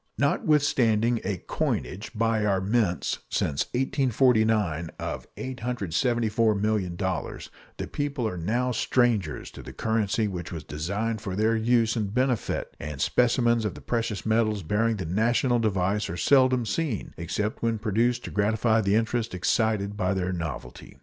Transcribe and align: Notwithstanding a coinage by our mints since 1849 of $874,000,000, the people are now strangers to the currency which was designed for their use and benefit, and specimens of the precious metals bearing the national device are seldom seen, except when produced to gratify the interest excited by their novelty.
Notwithstanding 0.17 1.21
a 1.23 1.37
coinage 1.45 2.09
by 2.15 2.43
our 2.43 2.59
mints 2.59 3.19
since 3.29 3.65
1849 3.75 4.89
of 4.97 5.27
$874,000,000, 5.35 7.49
the 7.77 7.85
people 7.85 8.27
are 8.27 8.35
now 8.35 8.71
strangers 8.71 9.51
to 9.51 9.61
the 9.61 9.71
currency 9.71 10.27
which 10.27 10.51
was 10.51 10.63
designed 10.63 11.21
for 11.21 11.35
their 11.35 11.55
use 11.55 11.95
and 11.95 12.11
benefit, 12.11 12.75
and 12.79 12.99
specimens 12.99 13.63
of 13.63 13.75
the 13.75 13.81
precious 13.81 14.25
metals 14.25 14.63
bearing 14.63 14.95
the 14.95 15.05
national 15.05 15.59
device 15.59 16.09
are 16.09 16.17
seldom 16.17 16.65
seen, 16.65 17.13
except 17.17 17.61
when 17.61 17.77
produced 17.77 18.23
to 18.23 18.31
gratify 18.31 18.81
the 18.81 18.95
interest 18.95 19.35
excited 19.35 19.95
by 19.95 20.15
their 20.15 20.33
novelty. 20.33 20.97